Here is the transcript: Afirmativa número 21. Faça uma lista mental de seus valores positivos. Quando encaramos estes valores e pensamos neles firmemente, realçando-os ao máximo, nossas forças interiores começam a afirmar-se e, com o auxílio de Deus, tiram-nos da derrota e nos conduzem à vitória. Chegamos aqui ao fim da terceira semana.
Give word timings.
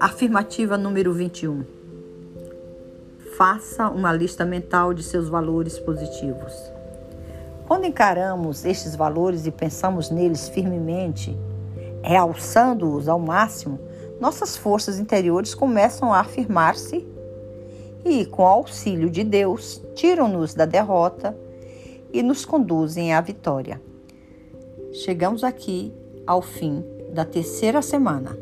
Afirmativa 0.00 0.76
número 0.76 1.12
21. 1.14 1.64
Faça 3.36 3.88
uma 3.88 4.12
lista 4.12 4.44
mental 4.44 4.92
de 4.92 5.02
seus 5.02 5.28
valores 5.28 5.78
positivos. 5.78 6.52
Quando 7.66 7.86
encaramos 7.86 8.64
estes 8.64 8.96
valores 8.96 9.46
e 9.46 9.50
pensamos 9.50 10.10
neles 10.10 10.48
firmemente, 10.48 11.38
realçando-os 12.02 13.08
ao 13.08 13.18
máximo, 13.18 13.78
nossas 14.20 14.56
forças 14.56 14.98
interiores 14.98 15.54
começam 15.54 16.12
a 16.12 16.20
afirmar-se 16.20 17.06
e, 18.04 18.26
com 18.26 18.42
o 18.42 18.46
auxílio 18.46 19.08
de 19.08 19.24
Deus, 19.24 19.82
tiram-nos 19.94 20.54
da 20.54 20.66
derrota 20.66 21.36
e 22.12 22.22
nos 22.22 22.44
conduzem 22.44 23.14
à 23.14 23.20
vitória. 23.20 23.91
Chegamos 24.92 25.42
aqui 25.42 25.90
ao 26.26 26.42
fim 26.42 26.84
da 27.14 27.24
terceira 27.24 27.80
semana. 27.80 28.36